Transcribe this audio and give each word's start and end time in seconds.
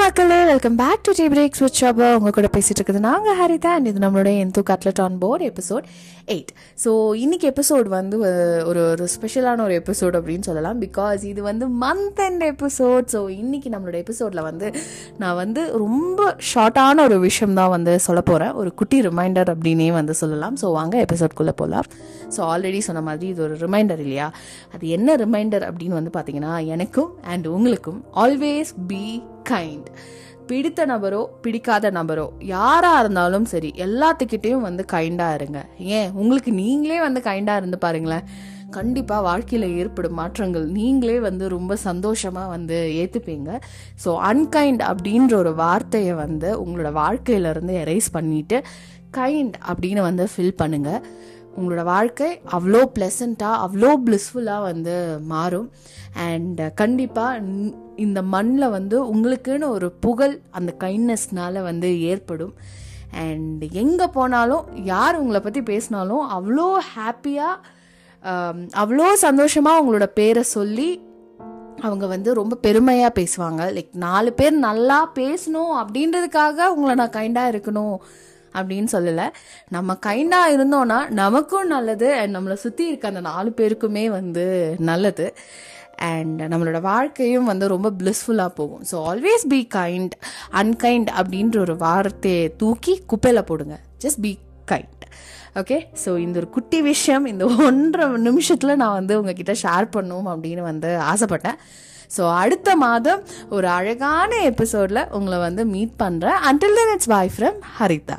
மக்களே 0.00 0.38
welcome 0.44 0.76
back 0.80 1.02
to 1.02 1.12
tea 1.16 1.24
breaks 1.32 1.60
with 1.62 1.76
Shaba 1.80 2.06
உங்க 2.16 2.30
கூட 2.30 2.48
பேசிட்டு 2.54 2.78
இருக்குது 2.78 3.00
நாங்கள் 3.06 3.36
ஹரிதா. 3.40 3.70
அண்ட் 3.76 3.86
இது 3.86 4.00
நம்மளுடைய 4.04 4.34
எந்து 4.38 4.62
cutlet 4.70 5.00
on 5.04 5.18
board 5.18 5.42
episode 5.42 5.84
eight 6.26 6.50
so 6.84 7.14
இன்னைக்கு 7.14 7.46
எபிசோட் 7.50 7.88
வந்து 7.88 8.16
ஒரு 8.70 8.80
ஒரு 8.90 9.08
ஸ்பெஷலான 9.14 9.62
ஒரு 9.62 9.82
எபிசோட் 9.82 10.16
அப்படின்னு 10.18 10.40
சொல்லலாம். 10.40 10.80
பிகாஸ் 10.80 11.22
இது 11.24 11.42
வந்து 11.42 11.66
மந்த் 11.84 12.20
அண்ட் 12.26 12.42
எபிசோட் 12.42 13.06
ஸோ 13.14 13.28
இன்னைக்கு 13.28 13.68
நம்மளோட 13.68 13.94
எபிசோடில் 13.94 14.42
வந்து 14.42 14.72
நான் 15.18 15.34
வந்து 15.34 15.72
ரொம்ப 15.76 16.36
ஷார்ட்டான 16.54 17.02
ஒரு 17.02 17.18
விஷயம் 17.18 17.54
தான் 17.54 17.72
வந்து 17.76 17.98
சொல்ல 17.98 18.20
போகிறேன் 18.20 18.52
ஒரு 18.52 18.74
குட்டி 18.74 19.00
ரிமைண்டர் 19.00 19.52
அப்படின்னே 19.54 19.92
வந்து 19.92 20.14
சொல்லலாம். 20.14 20.56
ஸோ 20.56 20.72
வாங்க 20.72 21.06
எபிசோட்குள்ளே 21.06 21.54
போகலாம் 21.62 21.88
ஸோ 22.36 22.42
ஆல்ரெடி 22.52 22.78
சொன்ன 22.78 23.00
மாதிரி 23.00 23.28
இது 23.28 23.42
ஒரு 23.42 23.56
ரிமைண்டர் 23.56 23.98
இல்லையா? 23.98 24.32
அது 24.74 24.88
என்ன 24.88 25.16
ரிமைண்டர் 25.16 25.66
அப்படின்னு 25.70 25.98
வந்து 26.00 26.14
பார்த்தீங்கன்னா 26.18 26.66
எனக்கும் 26.66 27.12
அண்ட் 27.22 27.46
உங்களுக்கும் 27.46 28.04
ஆல்வேஸ் 28.14 28.72
பி 28.86 29.22
கைண்ட் 29.50 29.88
பிடித்த 30.46 30.80
நபரோ 30.86 31.22
பிடிக்காத 31.42 31.90
நபரோ 31.90 32.26
யாராக 32.40 33.00
இருந்தாலும் 33.00 33.44
சரி 33.44 33.70
எல்லாத்துக்கிட்டேயும் 33.76 34.66
வந்து 34.68 34.84
கைண்டாக 34.92 35.38
இருங்க. 35.38 35.60
ஏன்? 35.98 36.10
உங்களுக்கு 36.12 36.52
நீங்களே 36.52 36.98
வந்து 37.00 37.20
கைண்டாக 37.20 37.56
இருந்து 37.56 37.78
பாருங்களேன். 37.78 38.26
கண்டிப்பாக 38.70 39.22
வாழ்க்கையில் 39.22 39.66
ஏற்படும் 39.76 40.18
மாற்றங்கள் 40.20 40.66
நீங்களே 40.78 41.20
வந்து 41.20 41.44
ரொம்ப 41.48 41.76
சந்தோஷமாக 41.76 42.48
வந்து 42.48 42.78
ஏற்றுப்பீங்க 43.02 43.50
ஸோ 44.04 44.12
அன்கைண்ட் 44.30 44.82
அப்படின்ற 44.90 45.34
ஒரு 45.34 45.54
வார்த்தையை 45.54 46.14
வந்து 46.14 46.50
உங்களோட 46.64 46.92
வாழ்க்கையிலேருந்து 47.02 47.74
எரேஸ் 47.84 48.08
பண்ணிவிட்டு 48.12 48.58
கைண்ட் 49.10 49.56
அப்படின்னு 49.68 50.00
வந்து 50.00 50.24
ஃபில் 50.32 50.58
பண்ணுங்கள் 50.58 51.02
உங்களோட 51.58 51.82
வாழ்க்கை 51.94 52.28
அவ்வளோ 52.56 52.80
ப்ளசண்ட்டாக 52.96 53.60
அவ்வளோ 53.64 53.90
ப்ளிஸ்ஃபுல்லாக 54.06 54.66
வந்து 54.70 54.96
மாறும். 55.32 55.68
அண்ட் 56.26 56.60
uh, 56.60 56.70
கண்டிப்பாக 56.80 57.42
இந்த 58.04 58.20
மண்ணில் 58.34 58.74
வந்து 58.76 58.96
உங்களுக்குன்னு 59.12 59.68
ஒரு 59.76 59.88
புகழ் 60.04 60.34
அந்த 60.58 60.70
கைண்ட்னஸ்னால் 60.84 61.58
வந்து 61.68 61.90
ஏற்படும். 62.12 62.54
அண்ட் 63.24 63.62
எங்கே 63.82 64.06
போனாலும் 64.16 64.64
யார் 64.92 65.20
உங்களை 65.22 65.40
பற்றி 65.42 65.62
பேசினாலும் 65.72 66.24
அவ்வளோ 66.38 66.68
ஹாப்பியாக 66.94 67.54
um, 68.22 68.60
அவ்வளோ 68.82 69.08
சந்தோஷமாக 69.26 69.80
உங்களோட 69.82 70.08
பேரை 70.20 70.44
சொல்லி 70.56 70.90
அவங்க 71.86 72.04
வந்து 72.12 72.30
ரொம்ப 72.40 72.54
பெருமையாக 72.66 73.16
பேசுவாங்க. 73.18 73.62
லைக் 73.76 73.90
நாலு 74.04 74.30
பேர் 74.38 74.54
நல்லா 74.68 74.98
பேசணும் 75.18 75.72
அப்படின்றதுக்காக 75.80 76.68
உங்களை 76.74 76.94
நான் 77.00 77.16
கைண்டாக 77.18 77.52
இருக்கணும். 77.52 77.96
அப்படின்னு 78.58 78.88
சொல்லலை. 78.96 79.26
நம்ம 79.76 79.96
கைண்டாக 80.08 80.54
இருந்தோன்னா 80.56 80.98
நமக்கும் 81.22 81.72
நல்லது 81.74 82.08
அண்ட் 82.18 82.34
நம்மளை 82.36 82.56
சுற்றி 82.64 82.84
இருக்க 82.90 83.12
அந்த 83.12 83.24
நாலு 83.30 83.52
பேருக்குமே 83.60 84.04
வந்து 84.18 84.46
நல்லது. 84.90 85.28
அண்ட் 86.10 86.40
நம்மளோட 86.52 86.78
வாழ்க்கையும் 86.90 87.48
வந்து 87.50 87.66
ரொம்ப 87.74 87.88
பிளிஸ்ஃபுல்லாக 88.00 88.52
போகும். 88.58 88.82
So 88.90 88.96
always 89.10 89.46
be 89.54 89.60
kind 89.78 90.14
unkind 90.62 91.10
அப்படின்ற 91.20 91.58
ஒரு 91.66 91.76
வார்த்தையை 91.86 92.44
தூக்கி 92.62 92.94
குப்பையில் 93.12 93.48
போடுங்க. 93.50 93.78
Just 94.04 94.22
be 94.26 94.32
kind 94.72 94.92
okay 95.60 95.76
so 96.02 96.10
இந்த 96.24 96.36
ஒரு 96.40 96.48
குட்டி 96.54 96.78
விஷயம் 96.90 97.26
இந்த 97.30 97.44
ஒன்றரை 97.66 98.06
நிமிஷத்தில் 98.28 98.78
நான் 98.82 98.96
வந்து 98.98 99.14
உங்ககிட்ட 99.20 99.52
ஷேர் 99.62 99.86
பண்ணும் 99.94 100.26
அப்படின்னு 100.32 100.62
வந்து 100.70 100.90
ஆசைப்பட்டேன். 101.12 101.58
ஸோ 102.16 102.22
அடுத்த 102.42 102.68
மாதம் 102.82 103.22
ஒரு 103.56 103.66
அழகான 103.76 104.30
எபிசோடில் 104.50 105.00
உங்களை 105.18 105.38
வந்து 105.46 105.62
மீட் 105.74 105.94
பண்ணுறேன் 106.02 106.38
until 106.48 106.78
then 106.80 106.92
it's 106.96 107.12
bye 107.14 107.32
from 107.36 107.58
Haritha 107.78 108.18